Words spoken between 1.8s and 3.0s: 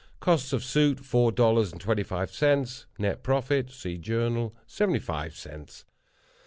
five cents.